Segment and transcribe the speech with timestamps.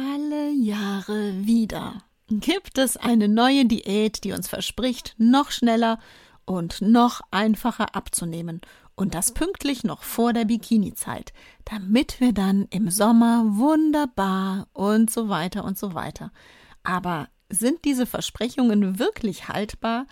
[0.00, 5.98] Alle Jahre wieder gibt es eine neue Diät, die uns verspricht, noch schneller
[6.44, 8.60] und noch einfacher abzunehmen.
[8.94, 11.32] Und das pünktlich noch vor der Bikini-Zeit,
[11.64, 16.30] damit wir dann im Sommer wunderbar und so weiter und so weiter.
[16.84, 20.06] Aber sind diese Versprechungen wirklich haltbar?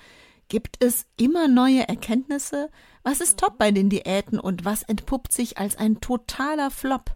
[0.48, 2.70] Gibt es immer neue Erkenntnisse?
[3.04, 7.14] Was ist top bei den Diäten und was entpuppt sich als ein totaler Flop?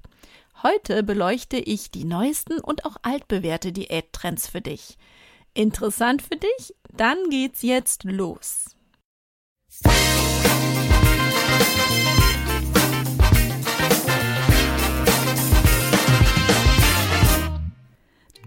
[0.62, 4.98] Heute beleuchte ich die neuesten und auch altbewährte Diättrends für dich.
[5.54, 6.74] Interessant für dich?
[6.92, 8.76] Dann geht's jetzt los.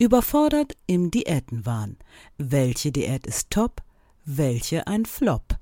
[0.00, 1.96] Überfordert im Diätenwahn.
[2.36, 3.82] Welche Diät ist top,
[4.24, 5.56] welche ein Flop?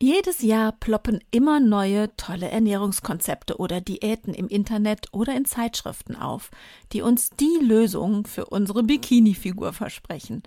[0.00, 6.50] Jedes Jahr ploppen immer neue tolle Ernährungskonzepte oder Diäten im Internet oder in Zeitschriften auf,
[6.94, 10.44] die uns die Lösung für unsere Bikini-Figur versprechen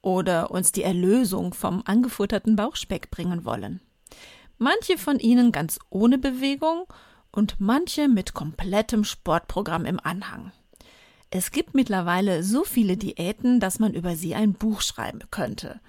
[0.00, 3.82] oder uns die Erlösung vom angefutterten Bauchspeck bringen wollen.
[4.56, 6.86] Manche von ihnen ganz ohne Bewegung
[7.32, 10.52] und manche mit komplettem Sportprogramm im Anhang.
[11.30, 15.80] Es gibt mittlerweile so viele Diäten, dass man über sie ein Buch schreiben könnte.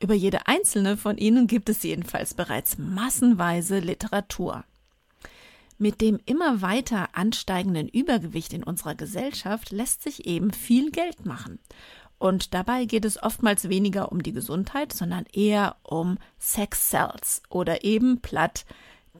[0.00, 4.64] Über jede einzelne von ihnen gibt es jedenfalls bereits massenweise Literatur.
[5.78, 11.58] Mit dem immer weiter ansteigenden Übergewicht in unserer Gesellschaft lässt sich eben viel Geld machen.
[12.18, 17.82] Und dabei geht es oftmals weniger um die Gesundheit, sondern eher um Sex Cells oder
[17.82, 18.64] eben platt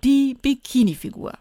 [0.04, 1.32] die Bikini-Figur.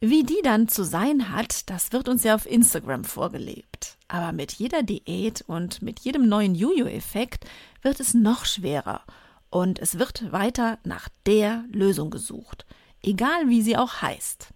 [0.00, 3.96] Wie die dann zu sein hat, das wird uns ja auf Instagram vorgelebt.
[4.06, 7.44] Aber mit jeder Diät und mit jedem neuen Juju-Effekt
[7.82, 9.02] wird es noch schwerer
[9.50, 12.64] und es wird weiter nach der Lösung gesucht,
[13.02, 14.48] egal wie sie auch heißt.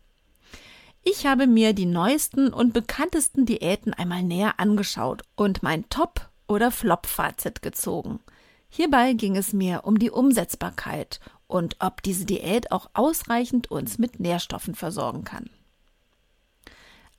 [1.03, 6.70] Ich habe mir die neuesten und bekanntesten Diäten einmal näher angeschaut und mein Top- oder
[6.70, 8.20] Flop-Fazit gezogen.
[8.69, 11.19] Hierbei ging es mir um die Umsetzbarkeit
[11.53, 15.51] und ob diese Diät auch ausreichend uns mit Nährstoffen versorgen kann.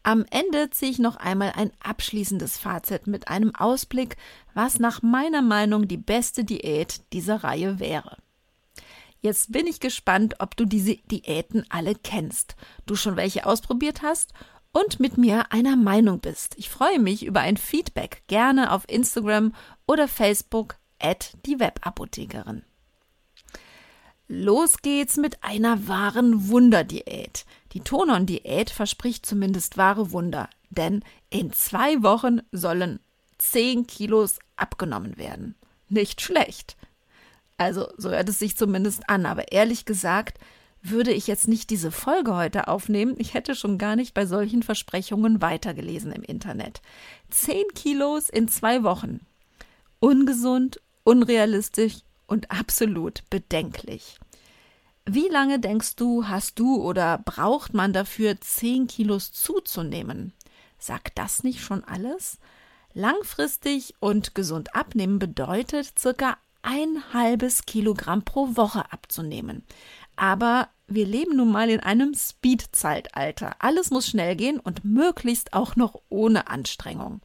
[0.01, 4.17] Am Ende ziehe ich noch einmal ein abschließendes Fazit mit einem Ausblick,
[4.53, 8.17] was nach meiner Meinung die beste Diät dieser Reihe wäre.
[9.21, 12.55] Jetzt bin ich gespannt, ob du diese Diäten alle kennst,
[12.85, 14.33] du schon welche ausprobiert hast
[14.73, 16.55] und mit mir einer Meinung bist.
[16.57, 19.53] Ich freue mich über ein Feedback, gerne auf Instagram
[19.87, 22.63] oder Facebook at die Webapothekerin.
[24.35, 27.45] Los geht's mit einer wahren Wunderdiät.
[27.73, 32.99] Die Tonon-Diät verspricht zumindest wahre Wunder, denn in zwei Wochen sollen
[33.37, 35.53] 10 Kilos abgenommen werden.
[35.87, 36.77] Nicht schlecht.
[37.57, 40.39] Also, so hört es sich zumindest an, aber ehrlich gesagt,
[40.81, 44.63] würde ich jetzt nicht diese Folge heute aufnehmen, ich hätte schon gar nicht bei solchen
[44.63, 46.81] Versprechungen weitergelesen im Internet.
[47.29, 49.19] 10 Kilos in zwei Wochen.
[49.99, 54.17] Ungesund, unrealistisch und absolut bedenklich.
[55.05, 60.33] Wie lange denkst du, hast du oder braucht man dafür, 10 Kilos zuzunehmen?
[60.79, 62.39] Sagt das nicht schon alles?
[62.93, 69.65] Langfristig und gesund abnehmen bedeutet circa ein halbes Kilogramm pro Woche abzunehmen.
[70.15, 73.57] Aber wir leben nun mal in einem Speed-Zeitalter.
[73.59, 77.19] Alles muss schnell gehen und möglichst auch noch ohne Anstrengung.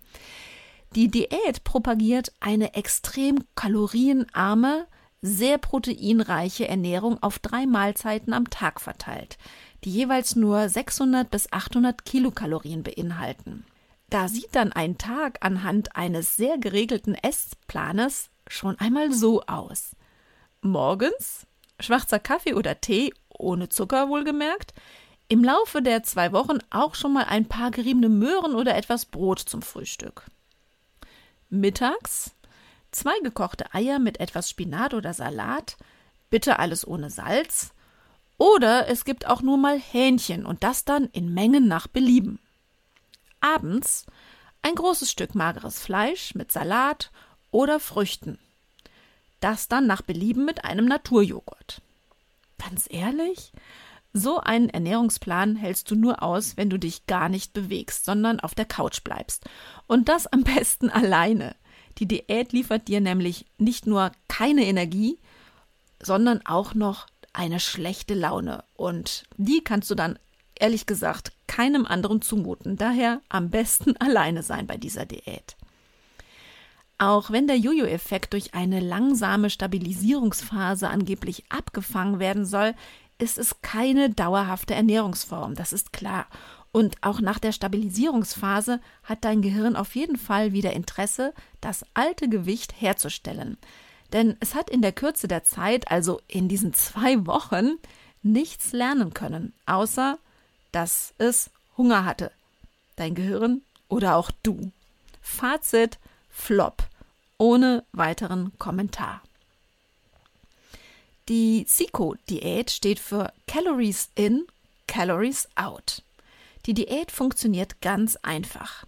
[0.95, 4.87] Die Diät propagiert eine extrem kalorienarme,
[5.21, 9.39] sehr proteinreiche Ernährung auf drei Mahlzeiten am Tag verteilt,
[9.85, 13.65] die jeweils nur 600 bis 800 Kilokalorien beinhalten.
[14.11, 19.91] Da sieht dann ein Tag anhand eines sehr geregelten Essplanes schon einmal so aus.
[20.63, 21.47] Morgens
[21.81, 24.75] schwarzer Kaffee oder Tee, ohne Zucker wohlgemerkt,
[25.29, 29.41] im Laufe der zwei Wochen auch schon mal ein paar geriebene Möhren oder etwas Brot
[29.41, 30.25] zum Frühstück.
[31.51, 32.33] Mittags
[32.91, 35.77] zwei gekochte Eier mit etwas Spinat oder Salat,
[36.31, 37.73] bitte alles ohne Salz,
[38.39, 42.39] oder es gibt auch nur mal Hähnchen und das dann in Mengen nach Belieben.
[43.41, 44.07] Abends
[44.63, 47.11] ein großes Stück mageres Fleisch mit Salat
[47.51, 48.39] oder Früchten.
[49.41, 51.81] Das dann nach Belieben mit einem Naturjoghurt.
[52.59, 53.53] Ganz ehrlich,
[54.13, 58.55] So einen Ernährungsplan hältst du nur aus, wenn du dich gar nicht bewegst, sondern auf
[58.55, 59.45] der Couch bleibst.
[59.87, 61.55] Und das am besten alleine.
[61.99, 65.19] Die Diät liefert dir nämlich nicht nur keine Energie,
[66.01, 68.65] sondern auch noch eine schlechte Laune.
[68.75, 70.19] Und die kannst du dann
[70.55, 72.77] ehrlich gesagt keinem anderen zumuten.
[72.77, 75.57] Daher am besten alleine sein bei dieser Diät.
[77.01, 82.75] Auch wenn der Jojo-Effekt durch eine langsame Stabilisierungsphase angeblich abgefangen werden soll,
[83.19, 86.27] ist es keine dauerhafte Ernährungsform, das ist klar.
[86.73, 92.29] Und auch nach der Stabilisierungsphase hat dein Gehirn auf jeden Fall wieder Interesse, das alte
[92.29, 93.57] Gewicht herzustellen.
[94.13, 97.77] Denn es hat in der Kürze der Zeit, also in diesen zwei Wochen,
[98.23, 100.19] nichts lernen können, außer
[100.73, 102.31] dass es Hunger hatte.
[102.97, 104.73] Dein Gehirn oder auch du.
[105.21, 105.99] Fazit
[106.31, 106.83] Flop.
[107.39, 109.23] Ohne weiteren Kommentar.
[111.29, 114.47] Die SICO-Diät steht für Calories in,
[114.87, 116.03] Calories out.
[116.69, 118.85] Die Diät funktioniert ganz einfach.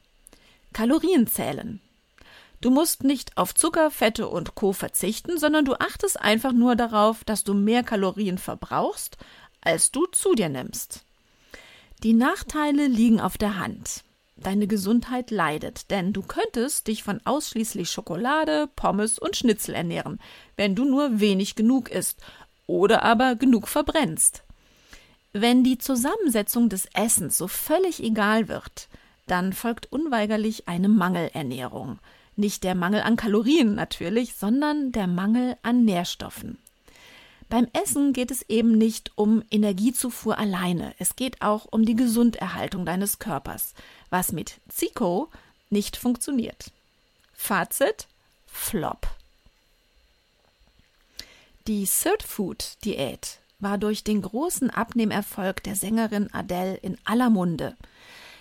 [0.74, 1.80] Kalorien zählen.
[2.60, 7.24] Du musst nicht auf Zucker, Fette und Co verzichten, sondern du achtest einfach nur darauf,
[7.24, 9.16] dass du mehr Kalorien verbrauchst,
[9.62, 11.06] als du zu dir nimmst.
[12.02, 14.04] Die Nachteile liegen auf der Hand.
[14.36, 20.20] Deine Gesundheit leidet, denn du könntest dich von ausschließlich Schokolade, Pommes und Schnitzel ernähren,
[20.54, 22.20] wenn du nur wenig genug isst
[22.66, 24.44] oder aber genug verbrennst.
[25.32, 28.88] Wenn die Zusammensetzung des Essens so völlig egal wird,
[29.26, 32.00] dann folgt unweigerlich eine Mangelernährung.
[32.34, 36.58] Nicht der Mangel an Kalorien natürlich, sondern der Mangel an Nährstoffen.
[37.48, 42.86] Beim Essen geht es eben nicht um Energiezufuhr alleine, es geht auch um die Gesunderhaltung
[42.86, 43.74] deines Körpers,
[44.08, 45.28] was mit Zico
[45.68, 46.70] nicht funktioniert.
[47.34, 48.06] Fazit:
[48.46, 49.08] Flop.
[51.66, 57.76] Die Third Food Diät war durch den großen Abnehmerfolg der Sängerin Adele in aller Munde.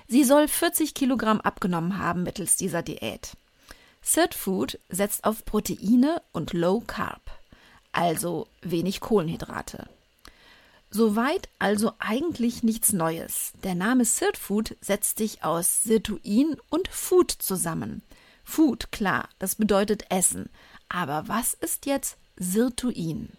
[0.07, 3.37] Sie soll 40 Kilogramm abgenommen haben mittels dieser Diät.
[4.01, 7.39] Third Food setzt auf Proteine und Low Carb
[7.91, 9.87] also wenig Kohlenhydrate.
[10.91, 13.53] Soweit also eigentlich nichts Neues.
[13.63, 18.01] Der Name Sirt Food setzt sich aus Sirtuin und Food zusammen.
[18.43, 20.49] Food, klar, das bedeutet Essen.
[20.87, 23.29] Aber was ist jetzt Sirtuin?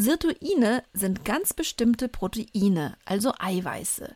[0.00, 4.14] Sirtuine sind ganz bestimmte Proteine, also Eiweiße,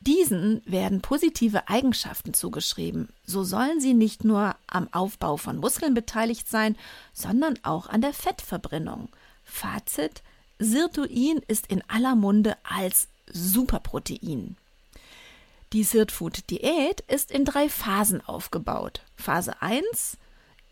[0.00, 3.08] diesen werden positive Eigenschaften zugeschrieben.
[3.24, 6.76] So sollen sie nicht nur am Aufbau von Muskeln beteiligt sein,
[7.12, 9.08] sondern auch an der Fettverbrennung.
[9.44, 10.22] Fazit:
[10.58, 14.56] Sirtuin ist in aller Munde als Superprotein.
[15.72, 19.02] Die Sirtfood-Diät ist in drei Phasen aufgebaut.
[19.16, 20.16] Phase 1,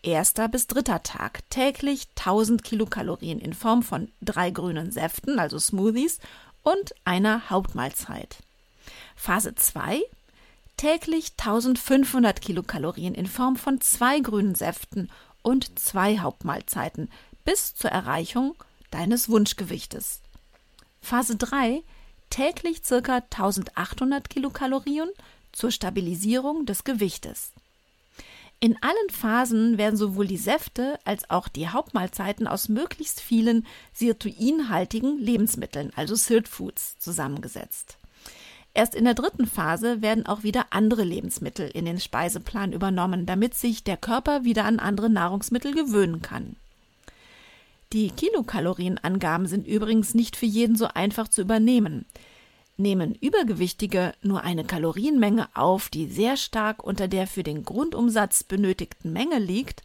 [0.07, 6.19] erster bis dritter Tag, täglich 1000 Kilokalorien in Form von drei grünen Säften, also Smoothies,
[6.63, 8.37] und einer Hauptmahlzeit.
[9.15, 10.01] Phase 2
[10.77, 15.09] täglich 1500 Kilokalorien in Form von zwei grünen Säften
[15.41, 17.09] und zwei Hauptmahlzeiten
[17.45, 18.55] bis zur Erreichung
[18.91, 20.21] deines Wunschgewichtes.
[21.01, 21.83] Phase 3
[22.29, 22.97] täglich ca.
[22.97, 25.09] 1800 Kilokalorien
[25.51, 27.53] zur Stabilisierung des Gewichtes.
[28.59, 35.19] In allen Phasen werden sowohl die Säfte als auch die Hauptmahlzeiten aus möglichst vielen sirtuinhaltigen
[35.19, 37.97] Lebensmitteln, also Sirt Foods, zusammengesetzt.
[38.73, 43.53] Erst in der dritten Phase werden auch wieder andere Lebensmittel in den Speiseplan übernommen, damit
[43.53, 46.55] sich der Körper wieder an andere Nahrungsmittel gewöhnen kann.
[47.93, 52.05] Die Kilokalorienangaben sind übrigens nicht für jeden so einfach zu übernehmen.
[52.77, 59.11] Nehmen Übergewichtige nur eine Kalorienmenge auf, die sehr stark unter der für den Grundumsatz benötigten
[59.11, 59.81] Menge liegt,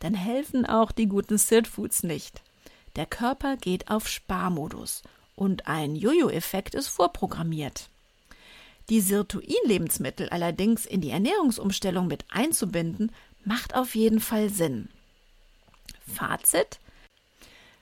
[0.00, 2.42] dann helfen auch die guten Sirt Foods nicht.
[2.96, 5.02] Der Körper geht auf Sparmodus
[5.34, 7.88] und ein Jojo-Effekt ist vorprogrammiert.
[8.90, 13.10] Die Sirtuin-Lebensmittel allerdings in die Ernährungsumstellung mit einzubinden,
[13.44, 14.90] macht auf jeden Fall Sinn.
[16.06, 16.78] Fazit?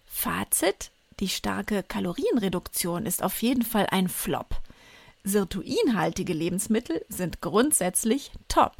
[0.06, 4.56] Fazit: Die starke Kalorienreduktion ist auf jeden Fall ein Flop.
[5.24, 8.76] Sirtuinhaltige Lebensmittel sind grundsätzlich top.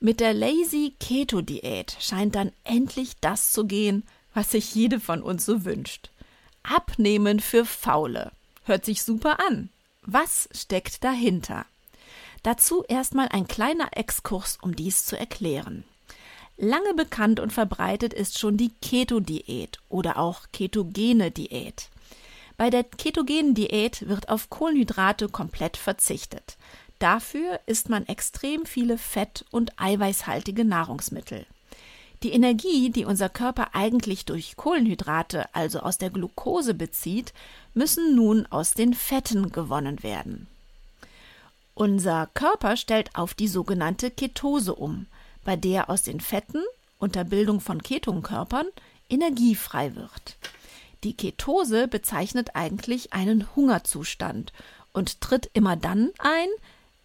[0.00, 5.22] Mit der Lazy Keto Diät scheint dann endlich das zu gehen, was sich jede von
[5.22, 6.10] uns so wünscht.
[6.62, 8.30] Abnehmen für Faule.
[8.64, 9.70] Hört sich super an.
[10.02, 11.66] Was steckt dahinter?
[12.42, 15.84] Dazu erstmal ein kleiner Exkurs, um dies zu erklären.
[16.60, 21.88] Lange bekannt und verbreitet ist schon die Keto-Diät oder auch ketogene Diät.
[22.56, 26.56] Bei der ketogenen Diät wird auf Kohlenhydrate komplett verzichtet.
[26.98, 31.46] Dafür isst man extrem viele fett- und eiweißhaltige Nahrungsmittel.
[32.24, 37.32] Die Energie, die unser Körper eigentlich durch Kohlenhydrate, also aus der Glucose bezieht,
[37.74, 40.48] müssen nun aus den Fetten gewonnen werden.
[41.74, 45.06] Unser Körper stellt auf die sogenannte Ketose um,
[45.48, 46.62] bei der aus den Fetten
[46.98, 48.66] unter Bildung von Ketonkörpern
[49.08, 50.36] Energie frei wird.
[51.04, 54.52] Die Ketose bezeichnet eigentlich einen Hungerzustand
[54.92, 56.48] und tritt immer dann ein,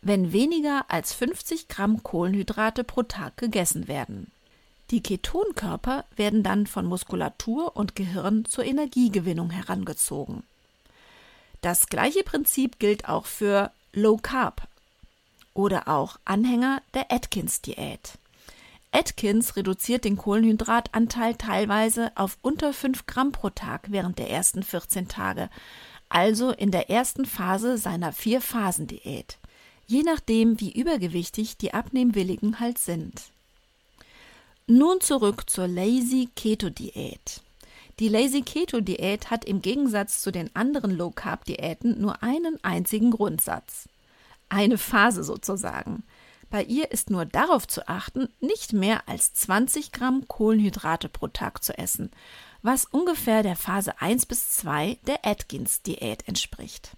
[0.01, 4.29] wenn weniger als 50 Gramm Kohlenhydrate pro Tag gegessen werden.
[4.91, 10.43] Die Ketonkörper werden dann von Muskulatur und Gehirn zur Energiegewinnung herangezogen.
[11.62, 14.67] Das gleiche Prinzip gilt auch für Low Carb
[15.53, 18.19] oder auch Anhänger der Atkins-Diät.
[18.93, 25.07] Atkins reduziert den Kohlenhydratanteil teilweise auf unter 5 Gramm pro Tag während der ersten 14
[25.07, 25.50] Tage,
[26.09, 29.39] also in der ersten Phase seiner Vier-Phasen-Diät.
[29.88, 33.23] Je nachdem, wie übergewichtig die Abnehmwilligen halt sind.
[34.67, 37.41] Nun zurück zur Lazy Keto Diät.
[38.00, 42.63] Die Lazy Keto Diät hat im Gegensatz zu den anderen Low Carb Diäten nur einen
[42.63, 43.89] einzigen Grundsatz.
[44.50, 46.03] Eine Phase sozusagen.
[46.53, 51.63] Bei ihr ist nur darauf zu achten, nicht mehr als 20 Gramm Kohlenhydrate pro Tag
[51.63, 52.12] zu essen,
[52.62, 56.95] was ungefähr der Phase 1 bis 2 der Atkins-Diät entspricht.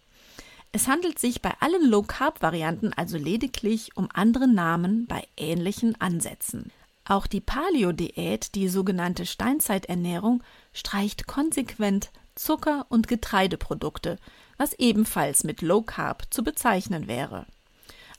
[0.73, 6.69] Es handelt sich bei allen Low-Carb-Varianten also lediglich um andere Namen bei ähnlichen Ansätzen.
[7.05, 10.43] Auch die Paleo-Diät, die sogenannte Steinzeiternährung,
[10.73, 14.17] streicht konsequent Zucker- und Getreideprodukte,
[14.57, 17.45] was ebenfalls mit Low Carb zu bezeichnen wäre.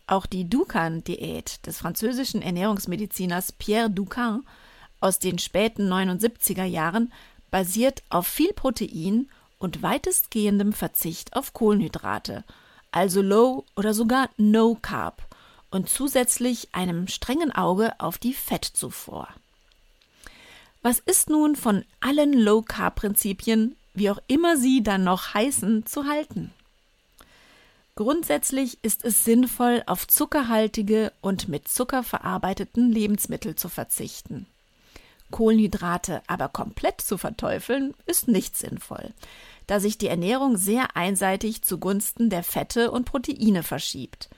[0.06, 4.46] Auch die Dukan-Diät des französischen Ernährungsmediziners Pierre Ducan
[5.00, 7.12] aus den späten 79er Jahren
[7.50, 12.44] basiert auf viel Protein und weitestgehendem Verzicht auf Kohlenhydrate,
[12.92, 15.22] also Low oder sogar No Carb
[15.70, 19.28] und zusätzlich einem strengen Auge auf die Fettzufuhr.
[20.82, 26.52] Was ist nun von allen Low-Carb-Prinzipien, wie auch immer sie dann noch heißen, zu halten?
[27.97, 34.47] Grundsätzlich ist es sinnvoll, auf zuckerhaltige und mit Zucker verarbeiteten Lebensmittel zu verzichten.
[35.31, 39.15] Kohlenhydrate aber komplett zu verteufeln, ist nicht sinnvoll,
[39.67, 44.29] da sich die Ernährung sehr einseitig zugunsten der Fette und Proteine verschiebt.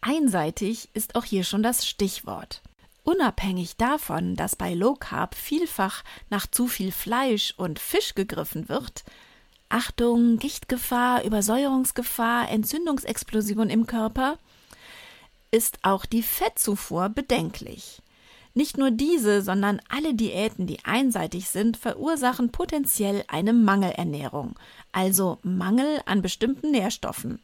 [0.00, 2.62] Einseitig ist auch hier schon das Stichwort.
[3.04, 9.04] Unabhängig davon, dass bei Low Carb vielfach nach zu viel Fleisch und Fisch gegriffen wird,
[9.68, 14.38] Achtung, Gichtgefahr, Übersäuerungsgefahr, Entzündungsexplosion im Körper,
[15.50, 18.02] ist auch die Fettzufuhr bedenklich.
[18.54, 24.54] Nicht nur diese, sondern alle Diäten, die einseitig sind, verursachen potenziell eine Mangelernährung,
[24.92, 27.38] also Mangel an bestimmten Nährstoffen.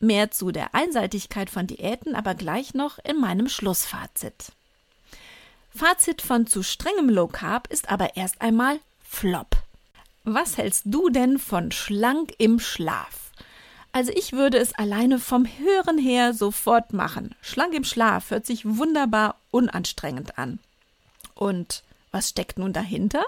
[0.00, 4.52] Mehr zu der Einseitigkeit von Diäten aber gleich noch in meinem Schlussfazit.
[5.70, 9.67] Fazit von zu strengem Low Carb ist aber erst einmal Flop.
[10.30, 13.32] Was hältst du denn von schlank im Schlaf?
[13.92, 17.34] Also ich würde es alleine vom Hören her sofort machen.
[17.40, 20.58] Schlank im Schlaf hört sich wunderbar unanstrengend an.
[21.34, 23.24] Und was steckt nun dahinter?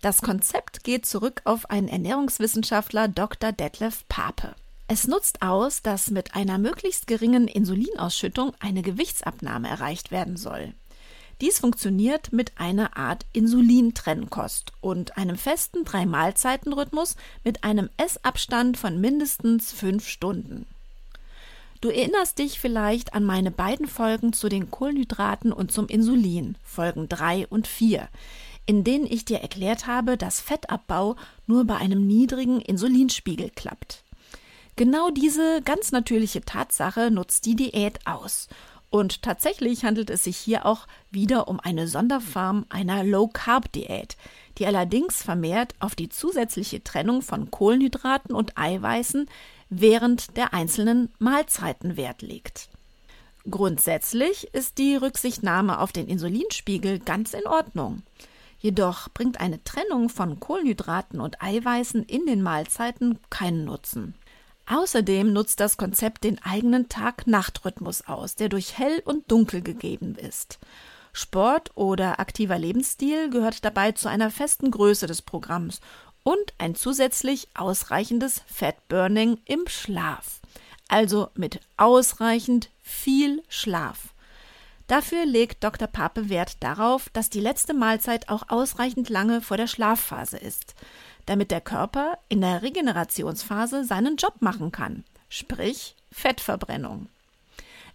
[0.00, 3.50] Das Konzept geht zurück auf einen Ernährungswissenschaftler Dr.
[3.50, 4.54] Detlef Pape.
[4.86, 10.74] Es nutzt aus, dass mit einer möglichst geringen Insulinausschüttung eine Gewichtsabnahme erreicht werden soll.
[11.42, 19.72] Dies funktioniert mit einer Art Insulintrennkost und einem festen Drei-Mahlzeiten-Rhythmus mit einem Essabstand von mindestens
[19.72, 20.66] fünf Stunden.
[21.80, 27.08] Du erinnerst dich vielleicht an meine beiden Folgen zu den Kohlenhydraten und zum Insulin, Folgen
[27.08, 28.08] 3 und 4,
[28.66, 31.16] in denen ich dir erklärt habe, dass Fettabbau
[31.48, 34.04] nur bei einem niedrigen Insulinspiegel klappt.
[34.76, 38.48] Genau diese ganz natürliche Tatsache nutzt die Diät aus.
[38.92, 44.18] Und tatsächlich handelt es sich hier auch wieder um eine Sonderform einer Low-Carb-Diät,
[44.58, 49.30] die allerdings vermehrt auf die zusätzliche Trennung von Kohlenhydraten und Eiweißen
[49.70, 52.68] während der einzelnen Mahlzeiten Wert legt.
[53.50, 58.02] Grundsätzlich ist die Rücksichtnahme auf den Insulinspiegel ganz in Ordnung.
[58.58, 64.14] Jedoch bringt eine Trennung von Kohlenhydraten und Eiweißen in den Mahlzeiten keinen Nutzen.
[64.72, 70.58] Außerdem nutzt das Konzept den eigenen Tag-Nacht-Rhythmus aus, der durch hell und dunkel gegeben ist.
[71.12, 75.82] Sport oder aktiver Lebensstil gehört dabei zu einer festen Größe des Programms
[76.22, 80.40] und ein zusätzlich ausreichendes Fatburning im Schlaf.
[80.88, 84.14] Also mit ausreichend viel Schlaf.
[84.86, 85.86] Dafür legt Dr.
[85.86, 90.74] Pape Wert darauf, dass die letzte Mahlzeit auch ausreichend lange vor der Schlafphase ist
[91.26, 97.08] damit der Körper in der Regenerationsphase seinen Job machen kann, sprich Fettverbrennung.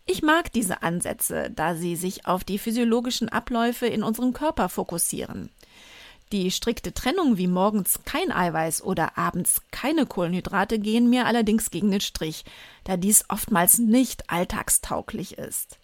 [0.06, 5.50] Ich mag diese Ansätze, da sie sich auf die physiologischen Abläufe in unserem Körper fokussieren.
[6.32, 11.92] Die strikte Trennung wie morgens kein Eiweiß oder abends keine Kohlenhydrate gehen mir allerdings gegen
[11.92, 12.44] den Strich,
[12.84, 15.80] da dies oftmals nicht alltagstauglich ist.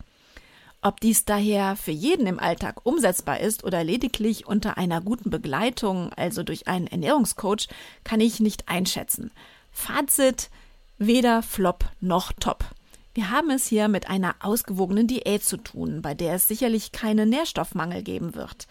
[0.85, 6.11] Ob dies daher für jeden im Alltag umsetzbar ist oder lediglich unter einer guten Begleitung,
[6.11, 7.69] also durch einen Ernährungscoach,
[8.03, 9.31] kann ich nicht einschätzen.
[9.71, 10.49] Fazit:
[10.97, 12.65] weder Flop noch Top.
[13.13, 17.29] Wir haben es hier mit einer ausgewogenen Diät zu tun, bei der es sicherlich keinen
[17.29, 18.67] Nährstoffmangel geben wird.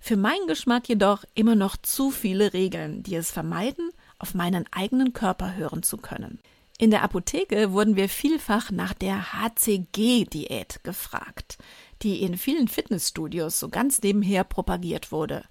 [0.00, 5.12] Für meinen Geschmack jedoch immer noch zu viele Regeln, die es vermeiden, auf meinen eigenen
[5.12, 6.40] Körper hören zu können.
[6.78, 11.56] In der Apotheke wurden wir vielfach nach der HCG-Diät gefragt,
[12.02, 15.44] die in vielen Fitnessstudios so ganz nebenher propagiert wurde.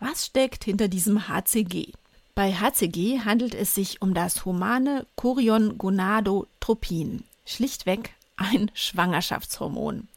[0.00, 1.92] Was steckt hinter diesem HCG?
[2.34, 10.08] Bei HCG handelt es sich um das humane Chorion-Gonadotropin, schlichtweg ein Schwangerschaftshormon.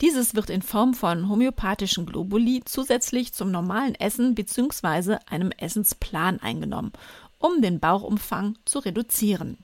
[0.00, 5.18] Dieses wird in Form von homöopathischen Globuli zusätzlich zum normalen Essen bzw.
[5.26, 6.92] einem Essensplan eingenommen,
[7.38, 9.58] um den Bauchumfang zu reduzieren.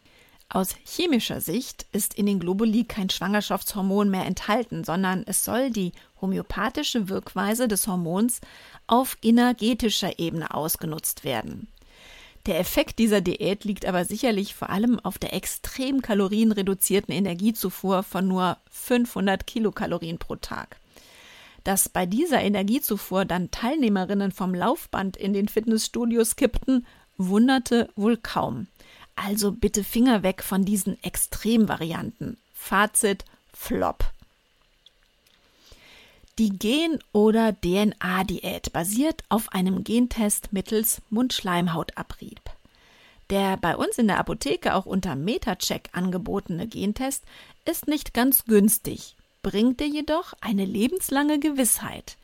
[0.52, 5.92] Aus chemischer Sicht ist in den Globuli kein Schwangerschaftshormon mehr enthalten, sondern es soll die
[6.20, 8.40] homöopathische Wirkweise des Hormons
[8.88, 11.68] auf energetischer Ebene ausgenutzt werden.
[12.46, 18.26] Der Effekt dieser Diät liegt aber sicherlich vor allem auf der extrem kalorienreduzierten Energiezufuhr von
[18.26, 20.78] nur 500 Kilokalorien pro Tag.
[21.62, 26.86] Dass bei dieser Energiezufuhr dann Teilnehmerinnen vom Laufband in den Fitnessstudios kippten,
[27.18, 28.66] wunderte wohl kaum.
[29.22, 32.38] Also bitte Finger weg von diesen Extremvarianten.
[32.54, 34.02] Fazit Flop.
[36.38, 42.40] Die Gen- oder DNA-Diät basiert auf einem Gentest mittels Mundschleimhautabrieb.
[43.28, 47.22] Der bei uns in der Apotheke auch unter Metacheck angebotene Gentest
[47.66, 52.16] ist nicht ganz günstig, bringt dir jedoch eine lebenslange Gewissheit.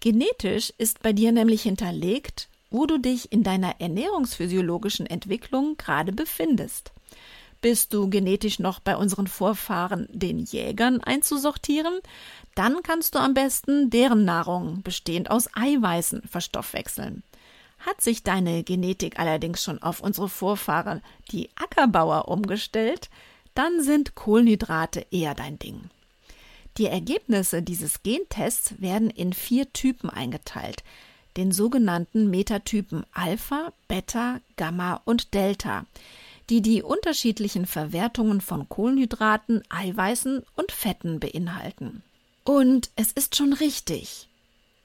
[0.00, 6.92] Genetisch ist bei dir nämlich hinterlegt, wo du dich in deiner ernährungsphysiologischen Entwicklung gerade befindest.
[7.62, 11.98] Bist du genetisch noch bei unseren Vorfahren, den Jägern, einzusortieren,
[12.54, 17.22] dann kannst du am besten deren Nahrung, bestehend aus Eiweißen, verstoffwechseln.
[17.78, 23.10] Hat sich deine Genetik allerdings schon auf unsere Vorfahren, die Ackerbauer, umgestellt,
[23.54, 25.90] dann sind Kohlenhydrate eher dein Ding.
[26.78, 30.84] Die Ergebnisse dieses Gentests werden in vier Typen eingeteilt,
[31.36, 35.84] den sogenannten Metatypen Alpha, Beta, Gamma und Delta,
[36.48, 42.02] die die unterschiedlichen Verwertungen von Kohlenhydraten, Eiweißen und Fetten beinhalten.
[42.44, 44.28] Und es ist schon richtig,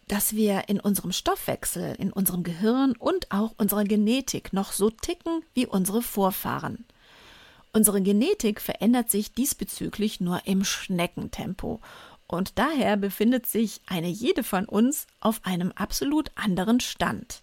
[0.07, 5.43] dass wir in unserem Stoffwechsel, in unserem Gehirn und auch unserer Genetik noch so ticken
[5.53, 6.85] wie unsere Vorfahren.
[7.73, 11.79] Unsere Genetik verändert sich diesbezüglich nur im Schneckentempo
[12.31, 17.41] und daher befindet sich eine jede von uns auf einem absolut anderen Stand.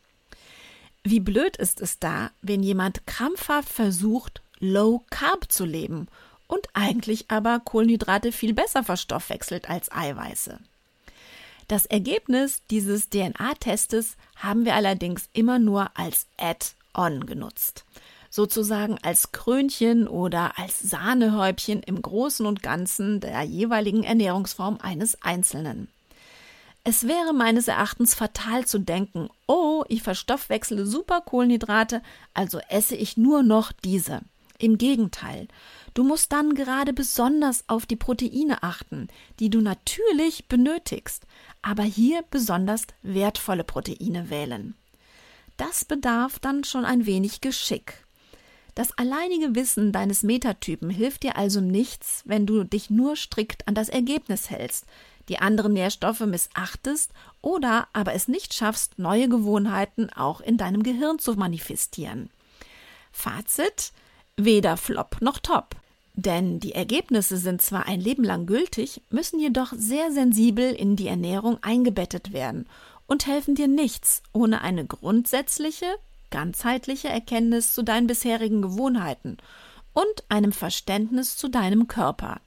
[1.05, 6.09] Wie blöd ist es da, wenn jemand krampfhaft versucht, Low Carb zu leben
[6.48, 10.59] und eigentlich aber Kohlenhydrate viel besser verstoffwechselt als Eiweiße.
[11.68, 17.85] Das Ergebnis dieses DNA-Testes haben wir allerdings immer nur als Add-on genutzt,
[18.31, 25.88] sozusagen als Krönchen oder als Sahnehäubchen im Großen und Ganzen der jeweiligen Ernährungsform eines Einzelnen.
[26.85, 32.03] Es wäre meines Erachtens fatal zu denken, oh, ich verstoffwechsle super Kohlenhydrate,
[32.35, 34.23] also esse ich nur noch diese.
[34.59, 35.49] Im Gegenteil,
[35.95, 41.27] du musst dann gerade besonders auf die Proteine achten, die du natürlich benötigst,
[41.62, 44.75] aber hier besonders wertvolle Proteine wählen.
[45.59, 48.05] Das bedarf dann schon ein wenig Geschick.
[48.79, 53.75] Das alleinige Wissen deines Metatypen hilft dir also nichts, wenn du dich nur strikt an
[53.75, 54.87] das Ergebnis hältst,
[55.29, 57.11] die anderen Nährstoffe missachtest
[57.43, 62.31] oder aber es nicht schaffst, neue Gewohnheiten auch in deinem Gehirn zu manifestieren.
[63.11, 63.91] Fazit
[64.37, 65.75] weder Flop noch Top.
[66.14, 71.09] Denn die Ergebnisse sind zwar ein Leben lang gültig, müssen jedoch sehr sensibel in die
[71.09, 72.69] Ernährung eingebettet werden
[73.09, 75.97] und helfen dir nichts ohne eine grundsätzliche,
[76.31, 79.38] ganzheitliche Erkenntnis zu deinen bisherigen Gewohnheiten
[79.93, 82.41] und einem Verständnis zu deinem Körper.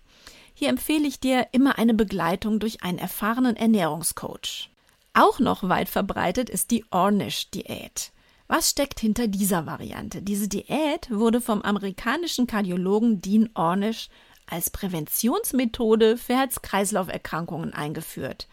[0.54, 4.70] Hier empfehle ich dir immer eine Begleitung durch einen erfahrenen Ernährungscoach.
[5.13, 8.12] Auch noch weit verbreitet ist die Ornish-Diät.
[8.48, 10.22] Was steckt hinter dieser Variante?
[10.22, 14.10] Diese Diät wurde vom amerikanischen Kardiologen Dean Ornish
[14.46, 18.48] als Präventionsmethode für Herz-Kreislauf-Erkrankungen eingeführt.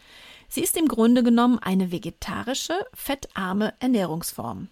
[0.47, 4.69] Sie ist im Grunde genommen eine vegetarische, fettarme Ernährungsform.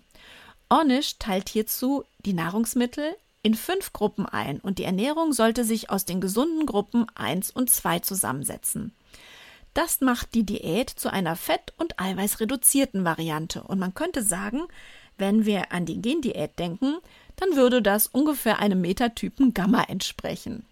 [0.69, 6.03] Ornish teilt hierzu die Nahrungsmittel in fünf Gruppen ein und die Ernährung sollte sich aus
[6.03, 8.93] den gesunden Gruppen 1 und 2 zusammensetzen.
[9.73, 14.63] Das macht die Diät zu einer fett- und eiweißreduzierten Variante und man könnte sagen,
[15.17, 16.97] wenn wir an die Gendiät denken,
[17.37, 20.65] dann würde das ungefähr einem Metatypen Gamma entsprechen.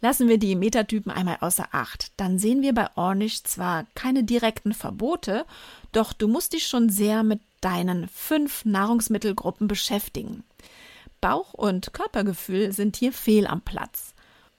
[0.00, 4.72] Lassen wir die Metatypen einmal außer Acht, dann sehen wir bei Ornish zwar keine direkten
[4.72, 5.44] Verbote,
[5.90, 10.44] doch du musst dich schon sehr mit deinen fünf Nahrungsmittelgruppen beschäftigen.
[11.20, 14.14] Bauch- und Körpergefühl sind hier fehl am Platz.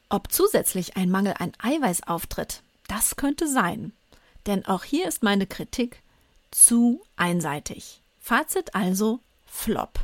[0.10, 3.94] Ob zusätzlich ein Mangel an Eiweiß auftritt, das könnte sein.
[4.46, 6.02] Denn auch hier ist meine Kritik
[6.52, 8.02] zu einseitig.
[8.20, 10.00] Fazit also Flop.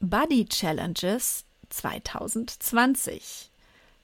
[0.00, 3.50] Body Challenges 2020.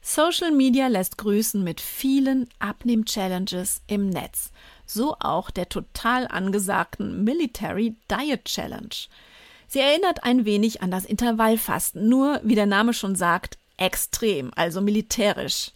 [0.00, 4.50] Social Media lässt grüßen mit vielen Abnehm-Challenges im Netz.
[4.90, 8.88] So auch der total angesagten Military Diet Challenge.
[9.66, 14.80] Sie erinnert ein wenig an das Intervallfasten, nur wie der Name schon sagt, extrem, also
[14.80, 15.72] militärisch.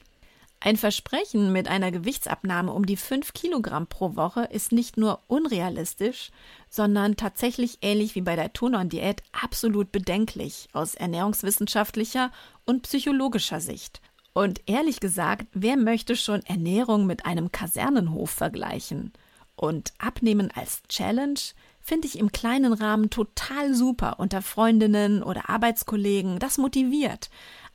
[0.61, 6.31] Ein Versprechen mit einer Gewichtsabnahme um die 5 Kilogramm pro Woche ist nicht nur unrealistisch,
[6.71, 12.31] sondern tatsächlich ähnlich wie bei der Tonon-Diät absolut bedenklich aus ernährungswissenschaftlicher
[12.65, 14.01] und psychologischer Sicht.
[14.33, 19.13] Und ehrlich gesagt, wer möchte schon Ernährung mit einem Kasernenhof vergleichen?
[19.57, 21.39] Und Abnehmen als Challenge
[21.81, 27.29] finde ich im kleinen Rahmen total super unter Freundinnen oder Arbeitskollegen, das motiviert.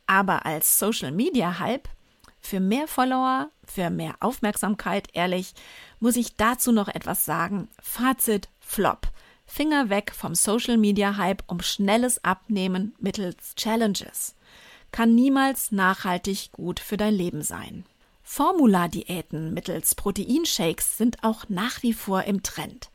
[0.07, 1.87] Aber als Social Media Hype
[2.39, 5.53] für mehr Follower, für mehr Aufmerksamkeit, ehrlich,
[5.99, 7.67] muss ich dazu noch etwas sagen.
[7.81, 9.07] Fazit Flop.
[9.45, 14.35] Finger weg vom Social Media Hype um schnelles Abnehmen mittels Challenges
[14.91, 17.85] kann niemals nachhaltig gut für dein Leben sein.
[18.23, 22.89] Formula-Diäten mittels Proteinshakes sind auch nach wie vor im Trend.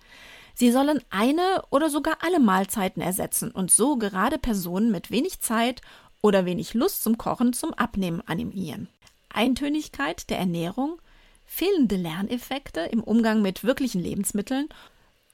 [0.55, 5.81] Sie sollen eine oder sogar alle Mahlzeiten ersetzen und so gerade Personen mit wenig Zeit
[6.20, 8.88] oder wenig Lust zum Kochen zum Abnehmen animieren.
[9.31, 11.00] Eintönigkeit der Ernährung,
[11.46, 14.68] fehlende Lerneffekte im Umgang mit wirklichen Lebensmitteln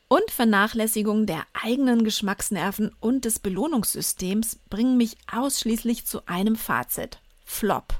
[0.08, 7.20] und Vernachlässigung der eigenen Geschmacksnerven und des Belohnungssystems bringen mich ausschließlich zu einem Fazit.
[7.44, 7.94] Flop.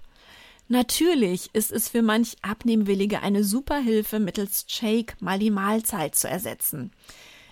[0.69, 6.29] Natürlich ist es für manch Abnehmwillige eine super Hilfe, mittels Shake mal die Mahlzeit zu
[6.29, 6.93] ersetzen.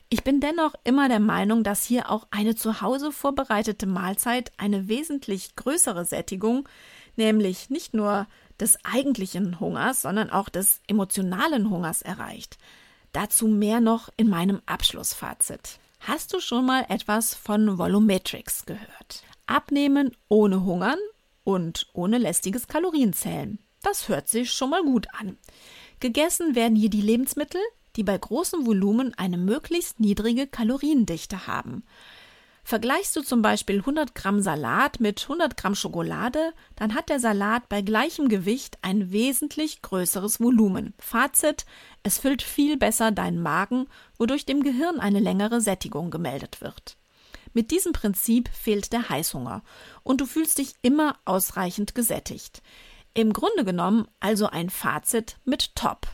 [0.09, 4.89] Ich bin dennoch immer der Meinung, dass hier auch eine zu Hause vorbereitete Mahlzeit eine
[4.89, 6.69] wesentlich größere Sättigung,
[7.17, 8.27] nämlich nicht nur
[8.61, 12.59] des eigentlichen Hungers, sondern auch des emotionalen Hungers erreicht.
[13.17, 15.79] Dazu mehr noch in meinem Abschlussfazit.
[16.01, 19.23] Hast du schon mal etwas von Volumetrics gehört?
[19.47, 20.99] Abnehmen ohne Hungern
[21.43, 23.59] und ohne lästiges Kalorienzählen.
[23.83, 25.39] Das hört sich schon mal gut an.
[25.99, 27.63] Gegessen werden hier die Lebensmittel,
[27.97, 31.85] die bei großem Volumen eine möglichst niedrige Kaloriendichte haben.
[32.67, 37.69] Vergleichst du zum Beispiel 100 Gramm Salat mit 100 Gramm Schokolade, dann hat der Salat
[37.69, 40.93] bei gleichem Gewicht ein wesentlich größeres Volumen.
[40.99, 41.65] Fazit,
[42.03, 43.87] es füllt viel besser deinen Magen,
[44.19, 46.97] wodurch dem Gehirn eine längere Sättigung gemeldet wird.
[47.53, 49.63] Mit diesem Prinzip fehlt der Heißhunger
[50.03, 52.63] und du fühlst dich immer ausreichend gesättigt.
[53.15, 56.09] Im Grunde genommen also ein Fazit mit Top.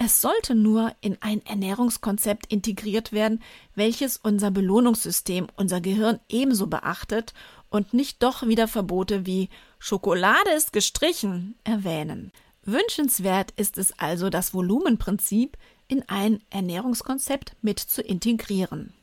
[0.00, 3.42] Es sollte nur in ein Ernährungskonzept integriert werden,
[3.74, 7.34] welches unser Belohnungssystem, unser Gehirn ebenso beachtet
[7.68, 9.48] und nicht doch wieder Verbote wie
[9.80, 12.30] Schokolade ist gestrichen erwähnen.
[12.62, 15.56] Wünschenswert ist es also, das Volumenprinzip
[15.88, 18.94] in ein Ernährungskonzept mit zu integrieren.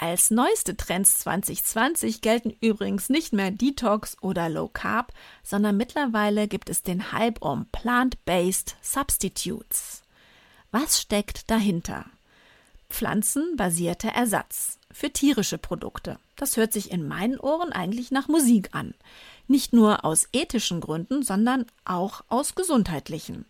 [0.00, 6.70] Als neueste Trends 2020 gelten übrigens nicht mehr Detox oder Low Carb, sondern mittlerweile gibt
[6.70, 10.02] es den Hype um Plant-Based Substitutes.
[10.70, 12.04] Was steckt dahinter?
[12.88, 16.20] Pflanzenbasierter Ersatz für tierische Produkte.
[16.36, 18.94] Das hört sich in meinen Ohren eigentlich nach Musik an.
[19.48, 23.46] Nicht nur aus ethischen Gründen, sondern auch aus gesundheitlichen.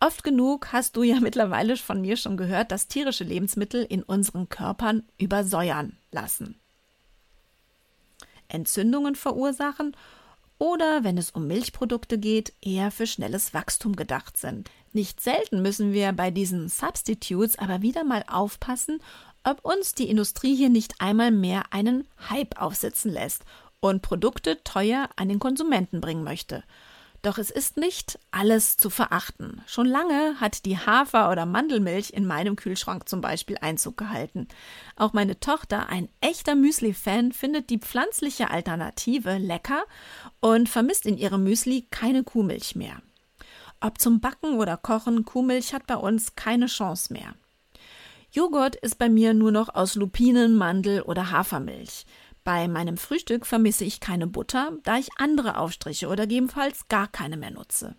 [0.00, 4.48] Oft genug hast du ja mittlerweile von mir schon gehört, dass tierische Lebensmittel in unseren
[4.48, 6.58] Körpern übersäuern lassen.
[8.48, 9.94] Entzündungen verursachen
[10.58, 14.70] oder, wenn es um Milchprodukte geht, eher für schnelles Wachstum gedacht sind.
[14.92, 19.00] Nicht selten müssen wir bei diesen Substitutes aber wieder mal aufpassen,
[19.44, 23.44] ob uns die Industrie hier nicht einmal mehr einen Hype aufsitzen lässt
[23.80, 26.62] und Produkte teuer an den Konsumenten bringen möchte.
[27.22, 29.60] Doch es ist nicht alles zu verachten.
[29.66, 34.48] Schon lange hat die Hafer- oder Mandelmilch in meinem Kühlschrank zum Beispiel Einzug gehalten.
[34.96, 39.84] Auch meine Tochter, ein echter Müsli-Fan, findet die pflanzliche Alternative lecker
[40.40, 43.02] und vermisst in ihrem Müsli keine Kuhmilch mehr.
[43.82, 47.34] Ob zum Backen oder Kochen, Kuhmilch hat bei uns keine Chance mehr.
[48.32, 52.06] Joghurt ist bei mir nur noch aus Lupinen, Mandel oder Hafermilch.
[52.50, 57.36] Bei meinem Frühstück vermisse ich keine Butter, da ich andere Aufstriche oder gegebenenfalls gar keine
[57.36, 57.94] mehr nutze.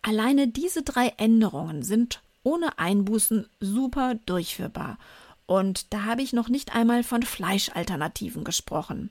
[0.00, 4.96] Alleine diese drei Änderungen sind ohne Einbußen super durchführbar.
[5.44, 9.10] Und da habe ich noch nicht einmal von Fleischalternativen gesprochen.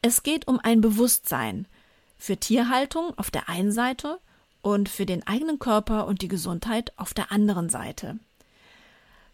[0.00, 1.68] Es geht um ein Bewusstsein
[2.16, 4.18] für Tierhaltung auf der einen Seite
[4.62, 8.18] und für den eigenen Körper und die Gesundheit auf der anderen Seite.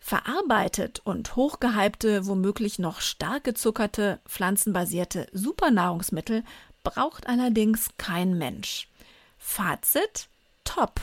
[0.01, 6.45] Verarbeitet und hochgehypte, womöglich noch stark gezuckerte, pflanzenbasierte Supernahrungsmittel
[6.83, 8.89] braucht allerdings kein Mensch.
[9.37, 10.29] Fazit:
[10.65, 11.01] Top!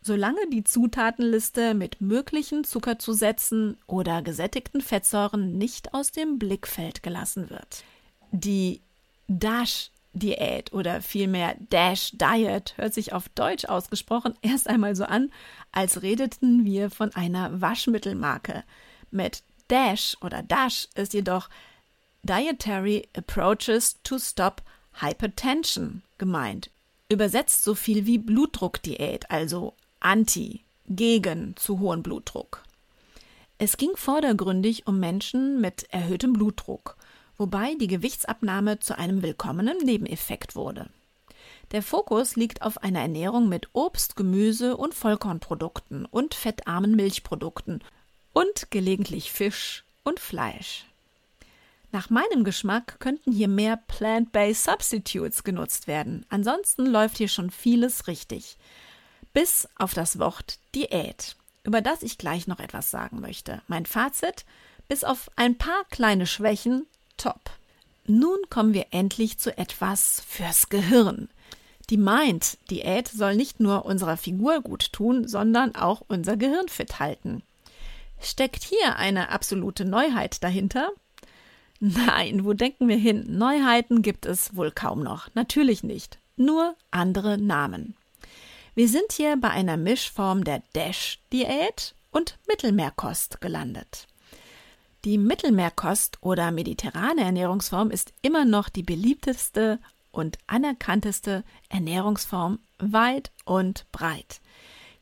[0.00, 7.84] Solange die Zutatenliste mit möglichen Zuckerzusätzen oder gesättigten Fettsäuren nicht aus dem Blickfeld gelassen wird.
[8.30, 8.82] Die
[9.28, 15.30] Dash Diät oder vielmehr Dash Diet hört sich auf Deutsch ausgesprochen erst einmal so an,
[15.72, 18.64] als redeten wir von einer Waschmittelmarke.
[19.10, 21.48] Mit Dash oder Dash ist jedoch
[22.22, 24.62] Dietary Approaches to Stop
[25.00, 26.70] Hypertension gemeint.
[27.08, 32.62] Übersetzt so viel wie Blutdruckdiät, also anti, gegen zu hohen Blutdruck.
[33.58, 36.96] Es ging vordergründig um Menschen mit erhöhtem Blutdruck
[37.36, 40.88] wobei die Gewichtsabnahme zu einem willkommenen Nebeneffekt wurde.
[41.72, 47.82] Der Fokus liegt auf einer Ernährung mit Obst, Gemüse und Vollkornprodukten und fettarmen Milchprodukten
[48.32, 50.84] und gelegentlich Fisch und Fleisch.
[51.90, 56.26] Nach meinem Geschmack könnten hier mehr Plant-Based Substitutes genutzt werden.
[56.28, 58.56] Ansonsten läuft hier schon vieles richtig.
[59.32, 63.62] Bis auf das Wort Diät, über das ich gleich noch etwas sagen möchte.
[63.68, 64.44] Mein Fazit:
[64.88, 67.50] bis auf ein paar kleine Schwächen Top.
[68.06, 71.28] Nun kommen wir endlich zu etwas fürs Gehirn.
[71.90, 77.42] Die Mind-Diät soll nicht nur unserer Figur gut tun, sondern auch unser Gehirn fit halten.
[78.20, 80.90] Steckt hier eine absolute Neuheit dahinter?
[81.80, 83.24] Nein, wo denken wir hin?
[83.28, 85.28] Neuheiten gibt es wohl kaum noch.
[85.34, 86.18] Natürlich nicht.
[86.36, 87.96] Nur andere Namen.
[88.74, 94.06] Wir sind hier bei einer Mischform der Dash-Diät und Mittelmeerkost gelandet.
[95.04, 99.78] Die Mittelmeerkost oder mediterrane Ernährungsform ist immer noch die beliebteste
[100.12, 104.40] und anerkannteste Ernährungsform weit und breit.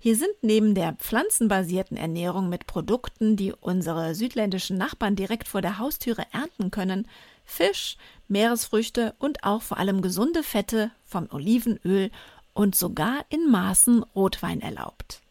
[0.01, 5.79] Hier sind neben der pflanzenbasierten Ernährung mit Produkten, die unsere südländischen Nachbarn direkt vor der
[5.79, 7.07] Haustüre ernten können,
[7.45, 12.11] Fisch, Meeresfrüchte und auch vor allem gesunde Fette vom Olivenöl
[12.55, 15.22] und sogar in Maßen Rotwein erlaubt.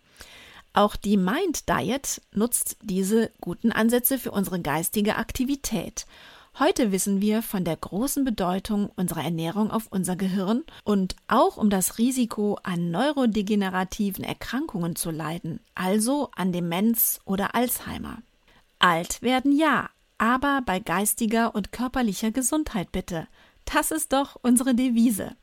[0.74, 6.06] Auch die Mind Diet nutzt diese guten Ansätze für unsere geistige Aktivität.
[6.60, 11.70] Heute wissen wir von der großen Bedeutung unserer Ernährung auf unser Gehirn und auch um
[11.70, 18.20] das Risiko, an neurodegenerativen Erkrankungen zu leiden, also an Demenz oder Alzheimer.
[18.80, 23.28] Alt werden ja, aber bei geistiger und körperlicher Gesundheit bitte.
[23.66, 25.36] Das ist doch unsere Devise.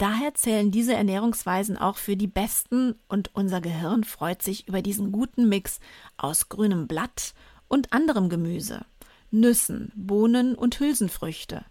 [0.00, 5.12] Daher zählen diese Ernährungsweisen auch für die besten und unser Gehirn freut sich über diesen
[5.12, 5.78] guten Mix
[6.16, 7.34] aus grünem Blatt
[7.68, 8.86] und anderem Gemüse,
[9.30, 11.66] Nüssen, Bohnen und Hülsenfrüchte,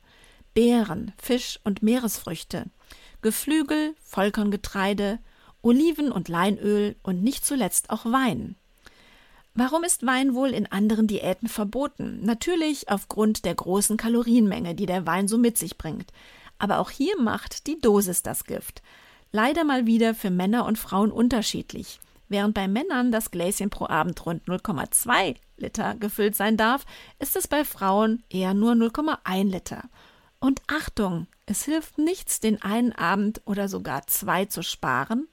[0.53, 2.67] Beeren, Fisch und Meeresfrüchte,
[3.23, 5.17] Geflügel, Vollkorngetreide,
[5.63, 8.55] Oliven und Leinöl und nicht zuletzt auch Wein.
[9.55, 12.19] Warum ist Wein wohl in anderen Diäten verboten?
[12.21, 16.13] Natürlich aufgrund der großen Kalorienmenge, die der Wein so mit sich bringt.
[16.60, 18.82] Aber auch hier macht die Dosis das Gift.
[19.32, 22.00] Leider mal wieder für Männer und Frauen unterschiedlich.
[22.28, 26.86] Während bei Männern das Gläschen pro Abend rund 0,2 Liter gefüllt sein darf,
[27.17, 29.89] ist es bei Frauen eher nur 0,1 Liter.
[30.39, 35.28] Und Achtung, es hilft nichts, den einen Abend oder sogar zwei zu sparen,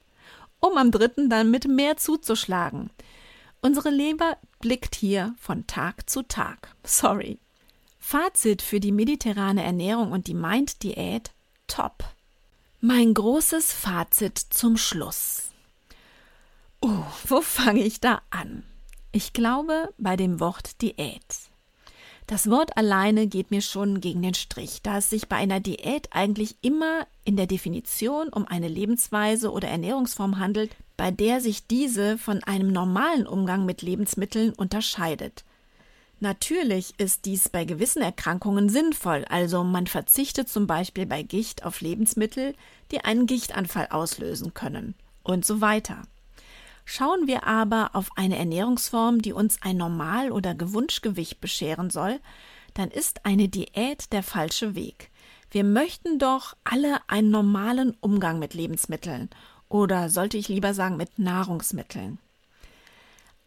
[0.59, 2.89] um am dritten dann mit mehr zuzuschlagen.
[3.61, 6.75] Unsere Leber blickt hier von Tag zu Tag.
[6.83, 7.39] Sorry.
[8.09, 11.31] Fazit für die mediterrane Ernährung und die Mind-Diät:
[11.67, 12.05] top.
[12.79, 15.51] Mein großes Fazit zum Schluss.
[16.79, 18.63] Oh, wo fange ich da an?
[19.11, 21.21] Ich glaube bei dem Wort Diät.
[22.27, 26.07] Das Wort alleine geht mir schon gegen den Strich, da es sich bei einer Diät
[26.11, 32.17] eigentlich immer in der Definition um eine Lebensweise oder Ernährungsform handelt, bei der sich diese
[32.17, 35.43] von einem normalen Umgang mit Lebensmitteln unterscheidet.
[36.19, 41.81] Natürlich ist dies bei gewissen Erkrankungen sinnvoll, also man verzichtet zum Beispiel bei Gicht auf
[41.81, 42.55] Lebensmittel,
[42.91, 46.01] die einen Gichtanfall auslösen können und so weiter.
[46.85, 52.19] Schauen wir aber auf eine Ernährungsform, die uns ein Normal- oder Gewunschgewicht bescheren soll,
[52.73, 55.11] dann ist eine Diät der falsche Weg.
[55.51, 59.29] Wir möchten doch alle einen normalen Umgang mit Lebensmitteln
[59.69, 62.19] oder sollte ich lieber sagen mit Nahrungsmitteln.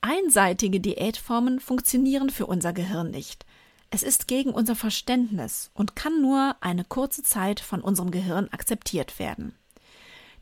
[0.02, 3.44] Einseitige Diätformen funktionieren für unser Gehirn nicht.
[3.90, 9.18] Es ist gegen unser Verständnis und kann nur eine kurze Zeit von unserem Gehirn akzeptiert
[9.18, 9.54] werden.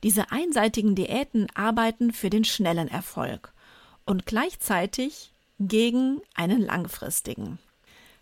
[0.05, 3.53] Diese einseitigen Diäten arbeiten für den schnellen Erfolg
[4.05, 7.59] und gleichzeitig gegen einen langfristigen.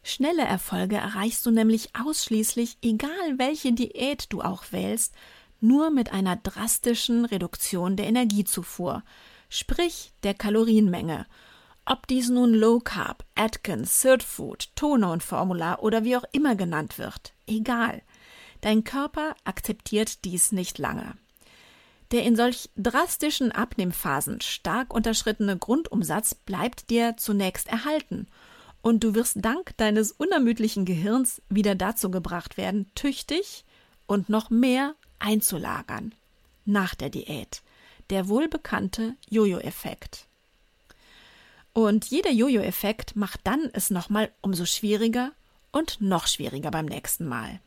[0.03, 5.13] Schnelle Erfolge erreichst du nämlich ausschließlich, egal welche Diät du auch wählst,
[5.61, 9.03] nur mit einer drastischen Reduktion der Energiezufuhr,
[9.49, 11.27] sprich der Kalorienmenge.
[11.85, 17.33] Ob dies nun Low Carb, Atkins, Third Food, Tonone-Formular oder wie auch immer genannt wird,
[17.47, 18.03] egal.
[18.61, 21.15] Dein Körper akzeptiert dies nicht lange.
[22.13, 28.27] Der in solch drastischen Abnehmphasen stark unterschrittene Grundumsatz bleibt dir zunächst erhalten
[28.83, 33.65] und du wirst dank deines unermüdlichen Gehirns wieder dazu gebracht werden, tüchtig
[34.07, 36.15] und noch mehr einzulagern.
[36.65, 37.63] Nach der Diät.
[38.11, 40.27] Der wohlbekannte Jojo-Effekt.
[41.73, 45.33] Und jeder Jojo-Effekt macht dann es nochmal umso schwieriger
[45.73, 47.61] und noch schwieriger beim nächsten Mal.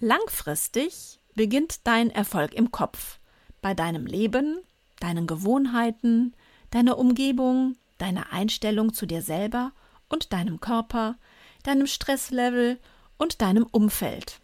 [0.00, 3.18] Langfristig beginnt dein Erfolg im Kopf,
[3.62, 4.58] bei deinem Leben,
[4.98, 6.34] deinen Gewohnheiten,
[6.70, 9.72] deiner Umgebung, deiner Einstellung zu dir selber
[10.08, 11.16] und deinem Körper,
[11.62, 12.78] deinem Stresslevel
[13.18, 14.40] und deinem Umfeld.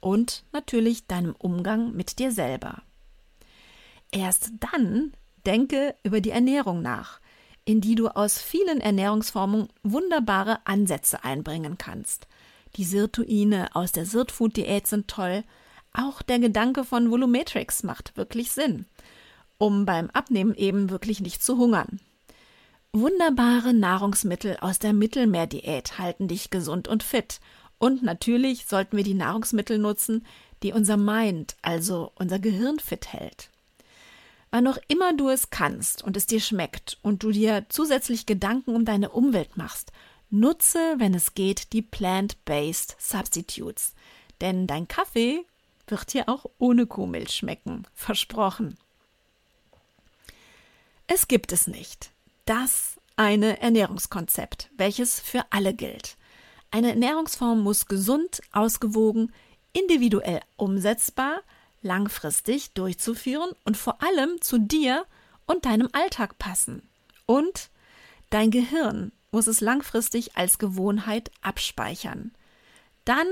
[0.00, 2.82] Und natürlich deinem Umgang mit dir selber.
[4.12, 5.12] Erst dann
[5.46, 7.20] denke über die Ernährung nach,
[7.64, 12.28] in die du aus vielen Ernährungsformen wunderbare Ansätze einbringen kannst.
[12.76, 15.44] Die Sirtuine aus der Sirtfood-Diät sind toll,
[15.92, 18.86] auch der Gedanke von Volumetrix macht wirklich Sinn,
[19.58, 22.00] um beim Abnehmen eben wirklich nicht zu hungern.
[22.92, 27.40] Wunderbare Nahrungsmittel aus der Mittelmeerdiät halten dich gesund und fit.
[27.78, 30.26] Und natürlich sollten wir die Nahrungsmittel nutzen,
[30.62, 33.51] die unser Mind, also unser Gehirn fit hält.
[34.52, 38.76] Wann auch immer du es kannst und es dir schmeckt und du dir zusätzlich Gedanken
[38.76, 39.92] um deine Umwelt machst,
[40.28, 43.94] nutze, wenn es geht, die Plant-Based Substitutes.
[44.42, 45.46] Denn dein Kaffee
[45.86, 47.86] wird dir auch ohne Kuhmilch schmecken.
[47.94, 48.76] Versprochen.
[51.06, 52.10] Es gibt es nicht.
[52.44, 56.18] Das eine Ernährungskonzept, welches für alle gilt.
[56.70, 59.32] Eine Ernährungsform muss gesund, ausgewogen,
[59.72, 61.40] individuell umsetzbar,
[61.82, 65.04] langfristig durchzuführen und vor allem zu dir
[65.46, 66.88] und deinem Alltag passen.
[67.26, 67.70] Und
[68.30, 72.32] dein Gehirn muss es langfristig als Gewohnheit abspeichern.
[73.04, 73.26] Dann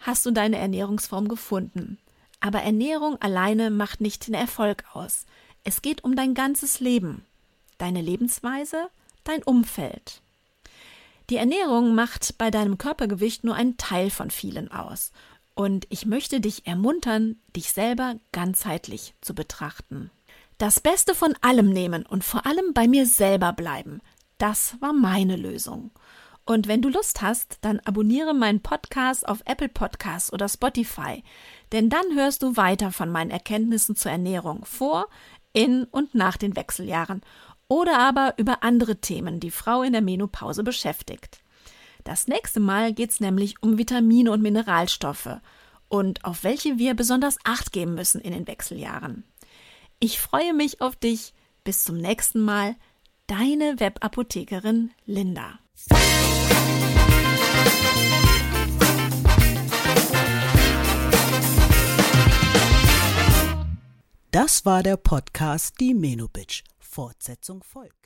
[0.00, 1.98] hast du deine Ernährungsform gefunden.
[2.40, 5.26] Aber Ernährung alleine macht nicht den Erfolg aus.
[5.64, 7.24] Es geht um dein ganzes Leben,
[7.78, 8.90] deine Lebensweise,
[9.24, 10.22] dein Umfeld.
[11.30, 15.12] Die Ernährung macht bei deinem Körpergewicht nur einen Teil von vielen aus.
[15.58, 20.12] Und ich möchte dich ermuntern, dich selber ganzheitlich zu betrachten.
[20.56, 24.00] Das Beste von allem nehmen und vor allem bei mir selber bleiben.
[24.38, 25.90] Das war meine Lösung.
[26.44, 31.24] Und wenn du Lust hast, dann abonniere meinen Podcast auf Apple Podcasts oder Spotify,
[31.72, 35.08] denn dann hörst du weiter von meinen Erkenntnissen zur Ernährung vor,
[35.52, 37.20] in und nach den Wechseljahren
[37.66, 41.42] oder aber über andere Themen, die Frau in der Menopause beschäftigt.
[42.08, 45.42] Das nächste Mal geht's nämlich um Vitamine und Mineralstoffe
[45.88, 49.24] und auf welche wir besonders Acht geben müssen in den Wechseljahren.
[50.00, 51.34] Ich freue mich auf dich.
[51.64, 52.76] Bis zum nächsten Mal.
[53.26, 55.58] Deine Webapothekerin Linda.
[64.30, 66.64] Das war der Podcast Die Menobitch.
[66.78, 67.97] Fortsetzung folgt.